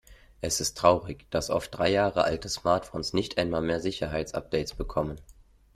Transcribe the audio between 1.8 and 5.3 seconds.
Jahre alte Smartphones nicht einmal mehr Sicherheitsupdates bekommen.